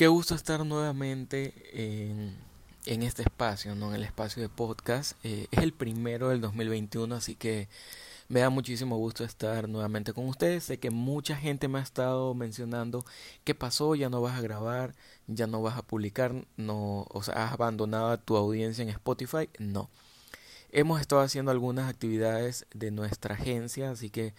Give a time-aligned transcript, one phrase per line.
[0.00, 3.90] Qué gusto estar nuevamente en, este espacio, ¿no?
[3.90, 5.12] en el espacio de podcast.
[5.24, 7.68] Eh, es el primero del 2021, así que
[8.26, 10.64] me da muchísimo gusto estar nuevamente con ustedes.
[10.64, 13.04] Sé que mucha gente me ha estado mencionando
[13.44, 14.94] qué pasó, ya no vas a grabar,
[15.26, 19.50] ya no vas a publicar, no, o sea, has abandonado tu audiencia en Spotify.
[19.58, 19.90] No.
[20.70, 24.32] Hemos estado haciendo algunas actividades de nuestra agencia, así que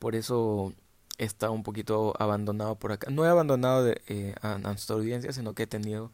[0.00, 0.74] por eso
[1.18, 3.10] está un poquito abandonado por acá.
[3.10, 6.10] No he abandonado eh, a, nuestra audiencia, sino que he tenido...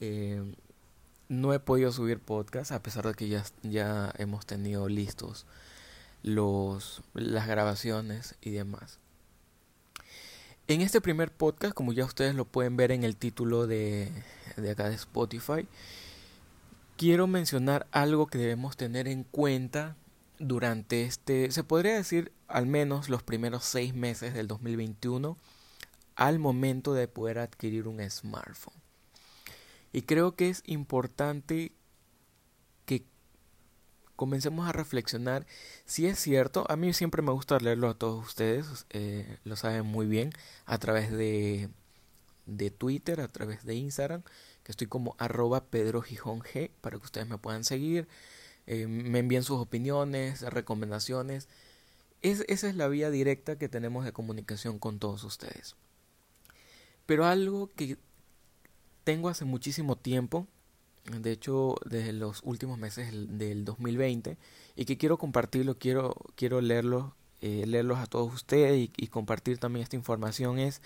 [0.00, 0.42] Eh,
[1.28, 5.44] no he podido subir podcast a pesar de que ya, ya hemos tenido listos
[6.22, 8.98] los, las grabaciones y demás.
[10.68, 14.12] En este primer podcast, como ya ustedes lo pueden ver en el título de,
[14.56, 15.66] de acá de Spotify,
[16.96, 19.96] quiero mencionar algo que debemos tener en cuenta
[20.38, 25.36] durante este, se podría decir al menos los primeros seis meses del 2021
[26.14, 28.74] al momento de poder adquirir un smartphone.
[29.92, 31.72] Y creo que es importante
[32.84, 33.04] que
[34.16, 35.46] comencemos a reflexionar
[35.84, 39.86] si es cierto, a mí siempre me gusta leerlo a todos ustedes, eh, lo saben
[39.86, 40.32] muy bien,
[40.64, 41.70] a través de,
[42.46, 44.22] de Twitter, a través de Instagram,
[44.62, 48.08] que estoy como arroba Pedro Gijón G, para que ustedes me puedan seguir,
[48.66, 51.48] eh, me envíen sus opiniones, recomendaciones.
[52.22, 55.76] Es, esa es la vía directa que tenemos de comunicación con todos ustedes.
[57.06, 57.98] Pero algo que
[59.04, 60.48] tengo hace muchísimo tiempo,
[61.04, 64.36] de hecho desde los últimos meses del 2020,
[64.74, 69.58] y que quiero compartirlo, quiero, quiero leerlo, eh, leerlos a todos ustedes y, y compartir
[69.58, 70.82] también esta información, es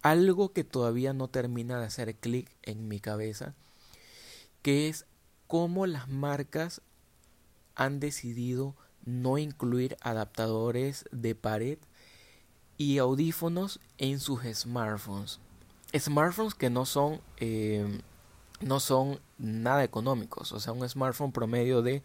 [0.00, 3.54] algo que todavía no termina de hacer clic en mi cabeza,
[4.62, 5.04] que es
[5.46, 6.80] cómo las marcas
[7.78, 8.74] han decidido
[9.06, 11.78] no incluir adaptadores de pared
[12.76, 15.40] y audífonos en sus smartphones.
[15.96, 18.00] Smartphones que no son, eh,
[18.60, 20.52] no son nada económicos.
[20.52, 22.02] O sea, un smartphone promedio de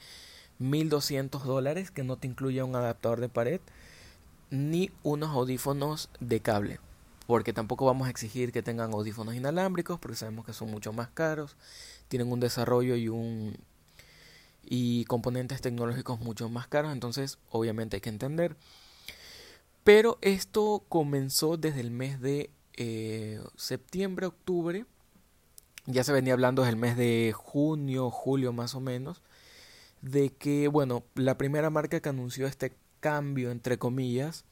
[0.59, 3.59] 1200 dólares que no te incluye un adaptador de pared
[4.51, 6.79] ni unos audífonos de cable.
[7.25, 11.09] Porque tampoco vamos a exigir que tengan audífonos inalámbricos porque sabemos que son mucho más
[11.09, 11.57] caros.
[12.07, 13.57] Tienen un desarrollo y un
[14.63, 18.55] y componentes tecnológicos mucho más caros, entonces obviamente hay que entender.
[19.83, 24.85] Pero esto comenzó desde el mes de eh, septiembre, octubre,
[25.85, 29.21] ya se venía hablando desde el mes de junio, julio más o menos,
[30.01, 34.45] de que, bueno, la primera marca que anunció este cambio, entre comillas,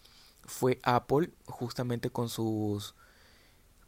[0.44, 2.96] fue Apple, justamente con sus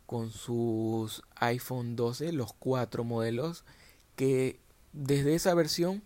[0.06, 3.66] con sus iPhone 12, los cuatro modelos,
[4.16, 4.60] que
[4.92, 6.04] desde esa versión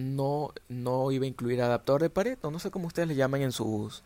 [0.00, 3.52] no, no iba a incluir adaptador de pared, no sé cómo ustedes le llaman en
[3.52, 4.02] sus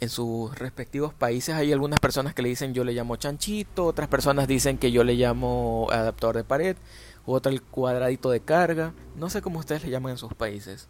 [0.00, 4.08] en sus respectivos países hay algunas personas que le dicen yo le llamo chanchito, otras
[4.08, 6.76] personas dicen que yo le llamo adaptador de pared,
[7.26, 10.88] u otro el cuadradito de carga, no sé cómo ustedes le llaman en sus países.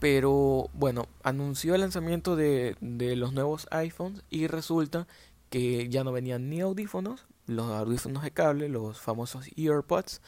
[0.00, 5.06] Pero bueno, anunció el lanzamiento de, de los nuevos iPhones y resulta
[5.48, 10.20] que ya no venían ni audífonos, los audífonos de cable, los famosos EarPods,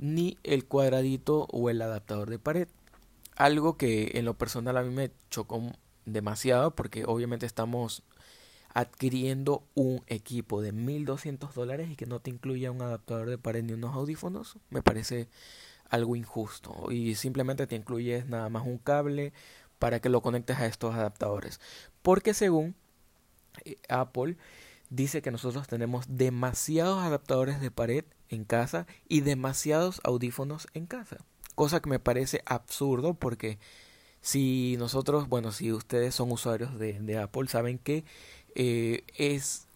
[0.00, 2.68] ni el cuadradito o el adaptador de pared.
[3.36, 5.62] Algo que en lo personal a mí me chocó
[6.06, 8.02] demasiado porque obviamente estamos
[8.72, 13.62] adquiriendo un equipo de 1200 dólares y que no te incluya un adaptador de pared
[13.62, 15.28] ni unos audífonos me parece
[15.88, 19.32] algo injusto y simplemente te incluyes nada más un cable
[19.80, 21.60] para que lo conectes a estos adaptadores
[22.02, 22.76] porque según
[23.64, 24.36] eh, Apple
[24.88, 31.18] dice que nosotros tenemos demasiados adaptadores de pared en casa y demasiados audífonos en casa.
[31.54, 33.58] Cosa que me parece absurdo porque
[34.20, 38.04] si nosotros, bueno, si ustedes son usuarios de, Apple, saben que
[38.54, 39.66] eh, es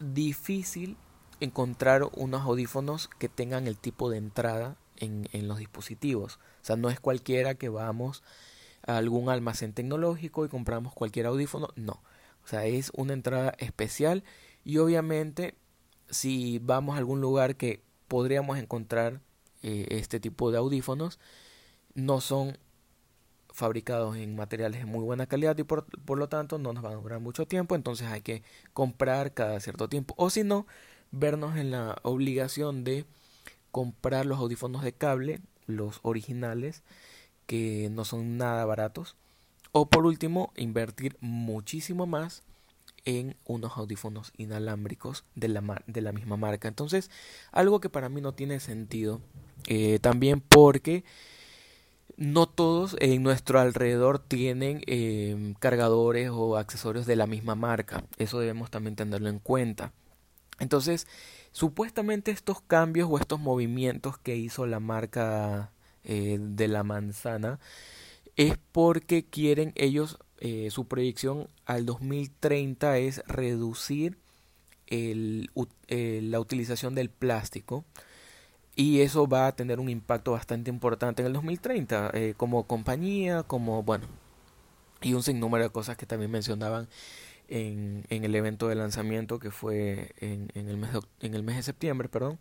[0.00, 0.96] difícil
[1.40, 6.36] encontrar unos audífonos que tengan el tipo de entrada en, en los dispositivos.
[6.62, 8.22] O sea, no es cualquiera que vamos
[8.86, 11.68] a algún almacén tecnológico y compramos cualquier audífono.
[11.76, 12.02] No.
[12.44, 14.24] O sea, es una entrada especial
[14.64, 15.54] y obviamente,
[16.10, 19.20] si vamos a algún lugar que podríamos encontrar
[19.62, 21.18] eh, este tipo de audífonos,
[21.94, 22.58] no son
[23.50, 26.94] fabricados en materiales de muy buena calidad y por, por, lo tanto no nos van
[26.94, 28.42] a durar mucho tiempo, entonces hay que
[28.72, 30.14] comprar cada cierto tiempo.
[30.16, 30.66] O si no,
[31.12, 33.06] vernos en la obligación de
[33.70, 36.82] comprar los audífonos de cable, los originales,
[37.46, 39.16] que no son nada baratos,
[39.72, 42.42] o por último, invertir muchísimo más
[43.04, 46.68] en unos audífonos inalámbricos de la, de la misma marca.
[46.68, 47.10] Entonces,
[47.52, 49.20] algo que para mí no tiene sentido.
[49.66, 51.04] Eh, también porque
[52.16, 58.04] no todos en nuestro alrededor tienen em, cargadores o accesorios de la misma marca.
[58.18, 59.92] Eso debemos también tenerlo en cuenta.
[60.60, 61.06] Entonces,
[61.52, 65.72] supuestamente estos cambios o estos movimientos que hizo la marca
[66.04, 67.58] eh, de la manzana
[68.36, 74.18] es porque quieren ellos, eh, su proyección al 2030 es reducir
[74.88, 75.50] el,
[75.88, 77.86] la utilización del plástico
[78.76, 83.42] y eso va a tener un impacto bastante importante en el 2030 eh, como compañía,
[83.44, 84.06] como bueno,
[85.00, 86.88] y un sinnúmero de cosas que también mencionaban
[87.48, 91.62] en, el evento de lanzamiento que fue en, el mes de, en el mes de
[91.62, 92.36] septiembre, perdón.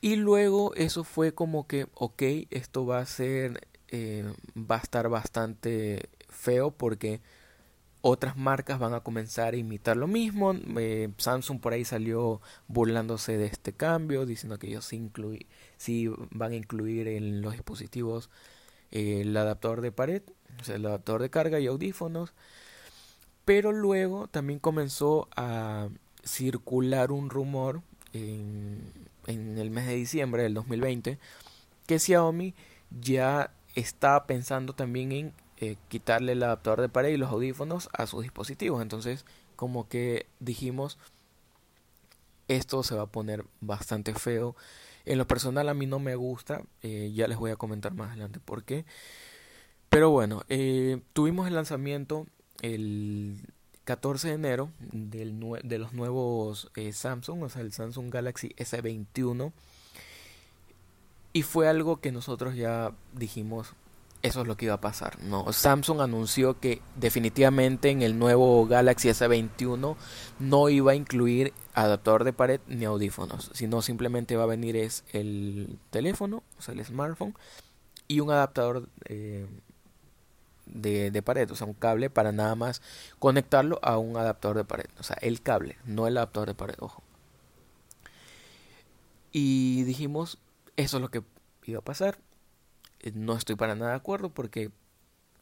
[0.00, 4.24] Y luego eso fue como que, ok, esto va a ser, eh,
[4.56, 6.08] va a estar bastante
[6.38, 7.20] feo porque
[8.00, 10.54] otras marcas van a comenzar a imitar lo mismo.
[10.78, 15.10] Eh, Samsung por ahí salió burlándose de este cambio, diciendo que ellos sí,
[15.76, 18.30] sí van a incluir en los dispositivos
[18.90, 20.22] eh, el adaptador de pared,
[20.60, 22.32] o sea, el adaptador de carga y audífonos.
[23.44, 25.88] Pero luego también comenzó a
[26.22, 27.82] circular un rumor
[28.12, 28.80] en,
[29.26, 31.18] en el mes de diciembre del 2020
[31.86, 32.54] que Xiaomi
[32.90, 38.06] ya estaba pensando también en eh, quitarle el adaptador de pared y los audífonos a
[38.06, 38.80] sus dispositivos.
[38.80, 39.24] Entonces,
[39.56, 40.98] como que dijimos,
[42.46, 44.54] esto se va a poner bastante feo.
[45.04, 48.10] En lo personal a mí no me gusta, eh, ya les voy a comentar más
[48.10, 48.84] adelante por qué.
[49.88, 52.26] Pero bueno, eh, tuvimos el lanzamiento
[52.62, 53.40] el
[53.84, 59.52] 14 de enero del de los nuevos Samsung, o sea, el Samsung Galaxy S21.
[61.32, 63.74] Y fue algo que nosotros ya dijimos,
[64.22, 65.20] eso es lo que iba a pasar.
[65.22, 69.96] No, Samsung anunció que definitivamente en el nuevo Galaxy S21
[70.40, 75.04] no iba a incluir adaptador de pared ni audífonos, sino simplemente va a venir es
[75.12, 77.34] el teléfono, o sea, el smartphone
[78.08, 79.46] y un adaptador eh,
[80.66, 82.82] de, de, pared, o sea, un cable para nada más
[83.20, 86.74] conectarlo a un adaptador de pared, o sea, el cable, no el adaptador de pared,
[86.80, 87.02] ojo.
[89.30, 90.38] Y dijimos,
[90.76, 91.22] eso es lo que
[91.66, 92.18] iba a pasar
[93.14, 94.70] no estoy para nada de acuerdo porque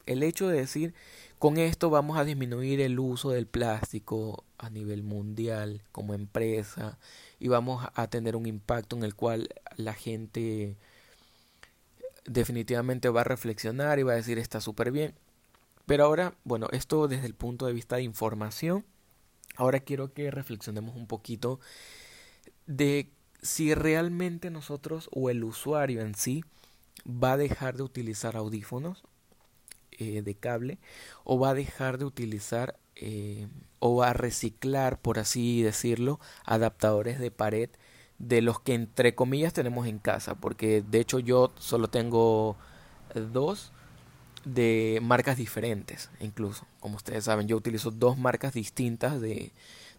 [0.05, 0.93] el hecho de decir
[1.37, 6.97] con esto vamos a disminuir el uso del plástico a nivel mundial como empresa
[7.39, 10.77] y vamos a tener un impacto en el cual la gente
[12.25, 15.13] definitivamente va a reflexionar y va a decir está súper bien.
[15.85, 18.83] Pero ahora, bueno, esto desde el punto de vista de información,
[19.55, 21.59] ahora quiero que reflexionemos un poquito
[22.65, 23.11] de
[23.41, 26.43] si realmente nosotros o el usuario en sí
[27.05, 29.03] va a dejar de utilizar audífonos
[29.91, 30.77] eh, de cable
[31.23, 33.47] o va a dejar de utilizar eh,
[33.79, 37.69] o va a reciclar, por así decirlo, adaptadores de pared
[38.19, 42.57] de los que entre comillas tenemos en casa, porque de hecho yo solo tengo
[43.13, 43.71] dos
[44.45, 49.51] de marcas diferentes, incluso, como ustedes saben, yo utilizo dos marcas distintas de,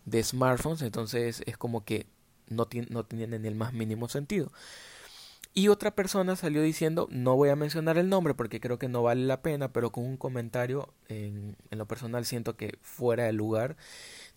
[0.05, 2.07] de smartphones, entonces es como que
[2.49, 4.51] no, no tienen el más mínimo sentido.
[5.55, 9.03] Y otra persona salió diciendo, no voy a mencionar el nombre porque creo que no
[9.03, 13.77] vale la pena, pero con un comentario en, lo personal siento que fuera de lugar,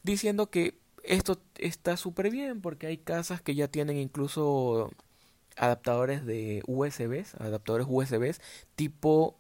[0.04, 4.92] diciendo que esto está súper bien porque hay casas que ya tienen incluso
[5.58, 8.42] adaptadores de USBs, adaptadores USBs
[8.76, 9.38] tipo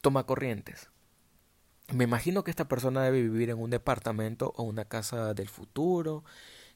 [0.00, 0.90] tomacorrientes.
[1.92, 6.24] Me imagino que esta persona debe vivir en un departamento o una casa del futuro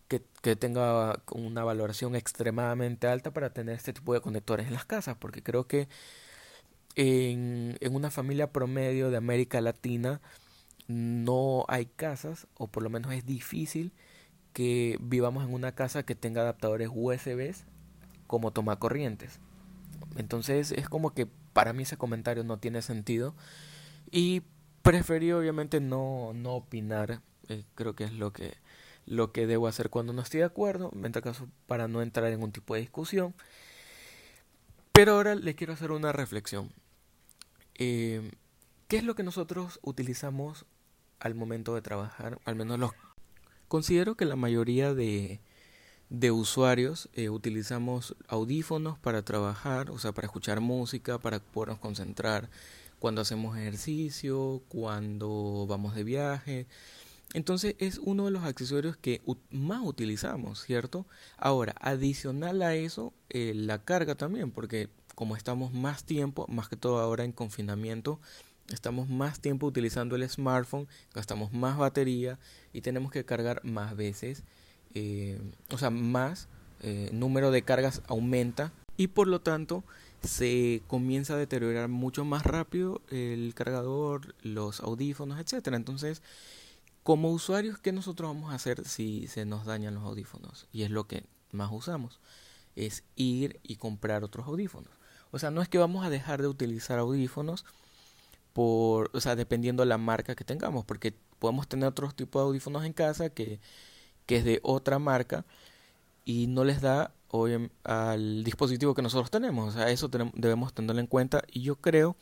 [0.09, 5.17] que, tenga una valoración extremadamente alta para tener este tipo de conectores en las casas,
[5.19, 5.89] porque creo que
[6.97, 10.21] en, una familia promedio de América Latina
[10.89, 13.93] no hay casas, o por lo menos es difícil
[14.55, 17.55] que vivamos en una casa que tenga adaptadores USB
[18.27, 19.39] como toma corrientes.
[20.17, 23.35] Entonces es como que para mí ese comentario no tiene sentido
[24.11, 24.43] y
[24.83, 28.57] preferí obviamente no, no opinar, eh, creo que es lo que
[29.09, 32.31] lo que debo hacer cuando no estoy de acuerdo, en este caso para no entrar
[32.33, 33.35] en un tipo de discusión.
[34.93, 36.73] Pero ahora le quiero hacer una reflexión.
[37.77, 38.33] Eh,
[38.89, 40.67] ¿Qué es lo que nosotros utilizamos
[41.21, 42.39] al momento de trabajar?
[42.45, 42.91] Al menos los...
[43.69, 45.41] Considero que la mayoría de,
[46.09, 52.49] de usuarios eh, utilizamos audífonos para trabajar, o sea, para escuchar música, para podernos concentrar
[52.99, 56.67] cuando hacemos ejercicio, cuando vamos de viaje,
[57.35, 59.21] entonces es uno de los accesorios que
[59.51, 61.07] más utilizamos, ¿cierto?
[61.37, 66.77] Ahora, adicional a eso, eh, la carga también, porque como estamos más tiempo, más que
[66.77, 68.19] todo ahora en confinamiento,
[68.73, 72.39] estamos más tiempo utilizando el smartphone, gastamos más batería
[72.73, 74.45] y tenemos que cargar más veces,
[74.95, 76.49] eh, o sea, más
[76.81, 79.85] eh, número de cargas aumenta y por lo tanto
[80.23, 85.77] se comienza a deteriorar mucho más rápido el cargador, los audífonos, etcétera.
[85.77, 86.23] Entonces,
[87.09, 90.67] como usuarios, ¿qué nosotros vamos a hacer si se nos dañan los audífonos?
[90.73, 92.21] Y es lo que más usamos,
[92.77, 94.93] es ir y comprar otros audífonos.
[95.31, 97.65] O sea, no es que vamos a dejar de utilizar audífonos
[98.53, 102.45] por, o sea, dependiendo de la marca que tengamos, porque podemos tener otros tipos de
[102.49, 103.59] audífonos en casa que,
[104.27, 105.47] que es de otra marca
[106.27, 109.75] y no les da hoy al dispositivo que nosotros tenemos.
[109.75, 112.17] O sea, eso debemos tenerlo en cuenta y yo creo,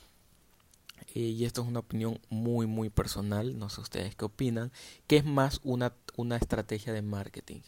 [1.15, 4.73] eh, y esto es una opinión muy, muy personal, no sé ustedes qué opinan,
[5.07, 7.61] que es más una, una estrategia de marketing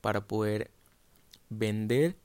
[0.00, 0.70] para poder
[1.48, 2.16] vender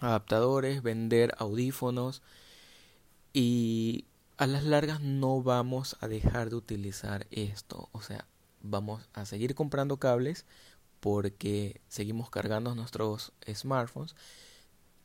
[0.00, 2.22] adaptadores, vender audífonos
[3.32, 4.06] y
[4.36, 7.88] a las largas no vamos a dejar de utilizar esto.
[7.92, 8.26] O sea,
[8.62, 10.44] vamos a seguir comprando cables
[11.00, 14.16] porque seguimos cargando nuestros smartphones,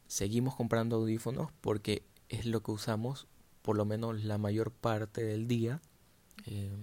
[0.08, 3.28] seguimos comprando audífonos porque es lo que usamos
[3.62, 5.82] por lo menos la mayor parte del día.
[6.46, 6.78] Eh,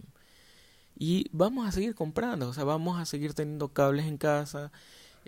[0.98, 4.72] y vamos a seguir comprando, o sea, vamos a seguir teniendo cables en casa.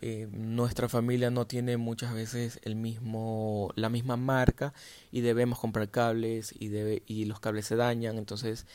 [0.01, 4.73] Eh, nuestra familia no tiene muchas veces el mismo, la misma marca
[5.11, 8.19] y debemos comprar cables y, debe, y los cables se dañan.
[8.19, 8.67] Entonces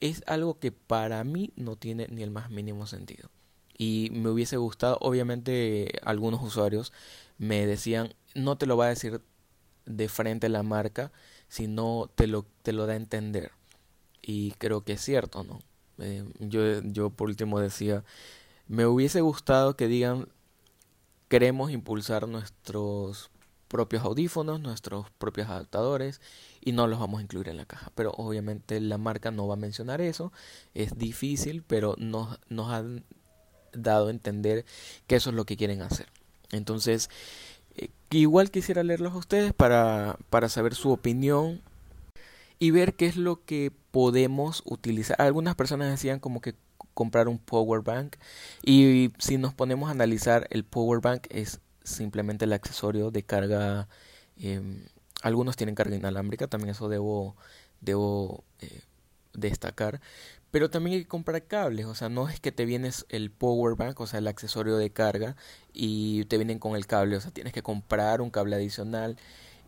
[0.00, 3.30] es algo que para mí no tiene ni el más mínimo sentido
[3.78, 6.92] y me hubiese gustado, obviamente algunos usuarios
[7.38, 9.22] me decían, no te lo va a decir
[9.86, 11.12] de frente la marca,
[11.48, 13.52] sino te lo, te lo da a entender.
[14.22, 15.60] Y creo que es cierto, ¿no?
[15.98, 18.04] Eh, yo, yo por último decía,
[18.66, 20.28] me hubiese gustado que digan,
[21.28, 23.30] queremos impulsar nuestros
[23.68, 26.20] propios audífonos, nuestros propios adaptadores
[26.60, 27.92] y no los vamos a incluir en la caja.
[27.94, 30.32] Pero obviamente la marca no va a mencionar eso,
[30.74, 33.04] es difícil, pero nos, nos han
[33.72, 34.64] dado a entender
[35.06, 36.06] que eso es lo que quieren hacer.
[36.50, 37.10] Entonces,
[37.78, 41.62] eh, igual quisiera leerlos a ustedes para, para saber su opinión
[42.58, 45.20] y ver qué es lo que podemos utilizar.
[45.20, 46.54] Algunas personas decían como que
[46.94, 48.16] comprar un power bank
[48.64, 53.88] y si nos ponemos a analizar el power bank es simplemente el accesorio de carga
[54.36, 54.82] em,
[55.22, 57.36] algunos tienen carga inalámbrica también eso debo
[57.80, 58.80] debo eh,
[59.32, 60.00] destacar
[60.50, 63.76] pero también hay que comprar cables, o sea, no es que te vienes el power
[63.76, 65.36] bank, o sea, el accesorio de carga,
[65.72, 69.16] y te vienen con el cable, o sea, tienes que comprar un cable adicional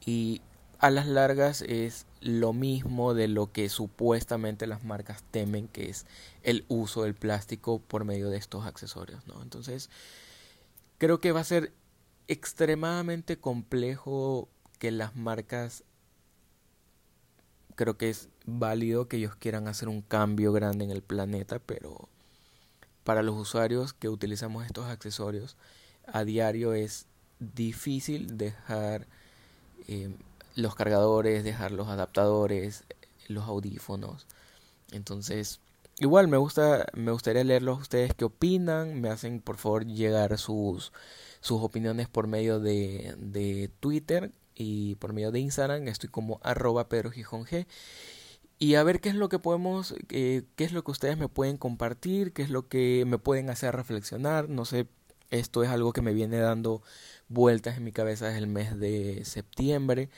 [0.04, 0.40] y
[0.78, 6.06] a las largas es lo mismo de lo que supuestamente las marcas temen, que es
[6.42, 9.42] el uso del plástico por medio de estos accesorios, ¿no?
[9.42, 9.90] Entonces,
[10.96, 11.72] creo que va a ser
[12.28, 15.84] extremadamente complejo que las marcas
[17.75, 18.28] creo que es
[18.59, 22.09] válido que ellos quieran hacer un cambio grande en el planeta, pero
[23.04, 25.57] para los usuarios que utilizamos estos accesorios
[26.07, 27.07] a diario es
[27.38, 29.07] difícil dejar
[29.88, 30.14] eh,
[30.54, 32.85] los cargadores, dejar los adaptadores,
[33.28, 34.26] los audífonos.
[34.92, 35.61] Entonces,
[35.99, 40.37] igual me gusta, me gustaría leerlos a ustedes qué opinan, me hacen por favor llegar
[40.38, 40.92] sus,
[41.40, 46.88] sus opiniones por medio de, de Twitter y por medio de Instagram estoy como arroba
[46.88, 47.66] Pedro Gijón G.
[48.62, 51.29] Y a ver qué es lo que podemos, eh, qué es lo que ustedes me
[51.29, 54.50] pueden compartir, qué es lo que me pueden hacer reflexionar.
[54.50, 54.87] No sé,
[55.31, 56.83] esto es algo que me viene dando
[57.29, 60.11] vueltas en mi cabeza desde el mes de septiembre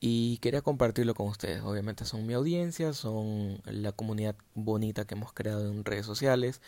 [0.00, 1.62] y quería compartirlo con ustedes.
[1.62, 6.60] Obviamente son mi audiencia, son la comunidad bonita que hemos creado en redes sociales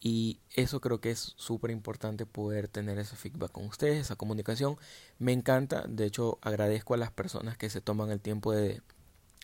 [0.00, 4.78] y eso creo que es súper importante poder tener ese feedback con ustedes, esa comunicación.
[5.18, 8.82] Me encanta, de hecho agradezco a las personas que se toman el tiempo de,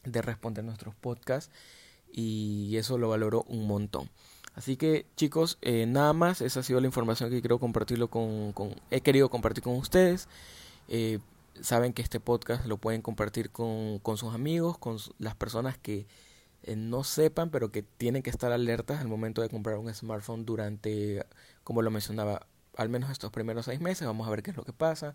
[0.04, 1.50] de responder nuestros podcasts
[2.12, 4.10] y eso lo valoro un montón.
[4.54, 8.52] Así que chicos, eh, nada más, esa ha sido la información que quiero compartirlo con,
[8.90, 10.28] he querido compartir con ustedes.
[10.88, 11.20] Eh,
[11.60, 16.06] saben que este podcast lo pueden compartir con, con sus amigos, con las personas que
[16.64, 20.44] eh, no sepan, pero que tienen que estar alertas al momento de comprar un smartphone
[20.44, 21.24] durante,
[21.62, 24.06] como lo mencionaba, al menos estos primeros seis meses.
[24.06, 25.14] Vamos a ver qué es lo que pasa.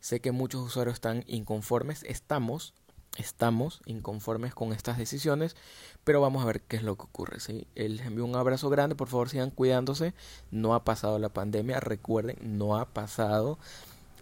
[0.00, 2.74] Sé que muchos usuarios están inconformes, estamos,
[3.16, 5.56] estamos inconformes con estas decisiones,
[6.04, 7.40] pero vamos a ver qué es lo que ocurre.
[7.40, 7.66] ¿sí?
[7.74, 10.14] Les envío un abrazo grande, por favor sigan cuidándose.
[10.50, 13.58] No ha pasado la pandemia, recuerden, no ha pasado.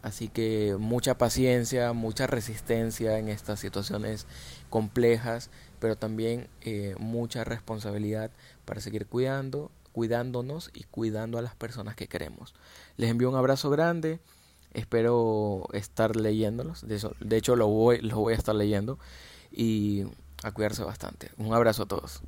[0.02, 4.26] Así que mucha paciencia, mucha resistencia en estas situaciones
[4.70, 8.30] complejas, pero también eh, mucha responsabilidad
[8.64, 12.54] para seguir cuidando, cuidándonos y cuidando a las personas que queremos.
[12.96, 14.20] Les envío un abrazo grande,
[14.74, 18.98] espero estar leyéndolos, de, de hecho lo voy, lo voy a estar leyendo
[19.52, 20.04] y
[20.42, 21.30] a cuidarse bastante.
[21.38, 22.22] Un abrazo a todos.